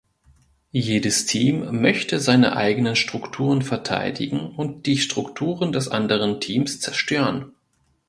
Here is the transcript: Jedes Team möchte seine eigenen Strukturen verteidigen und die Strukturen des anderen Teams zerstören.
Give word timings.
Jedes 0.71 1.27
Team 1.27 1.79
möchte 1.79 2.19
seine 2.19 2.55
eigenen 2.55 2.95
Strukturen 2.95 3.61
verteidigen 3.61 4.39
und 4.55 4.87
die 4.87 4.97
Strukturen 4.97 5.71
des 5.71 5.89
anderen 5.89 6.39
Teams 6.41 6.79
zerstören. 6.79 7.51